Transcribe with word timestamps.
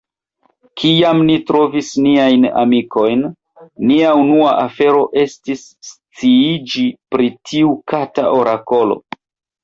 Kiam 0.81 1.19
ni 1.25 1.33
trovis 1.49 1.89
niajn 2.05 2.45
amikojn, 2.61 3.21
nia 3.89 4.13
unua 4.21 4.53
afero 4.61 5.03
estis 5.25 5.61
sciiĝi 5.89 6.87
pri 7.17 7.29
tiu 7.51 7.75
kata 7.93 8.25
orakolo. 8.39 8.97